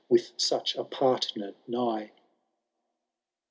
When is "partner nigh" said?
0.83-2.11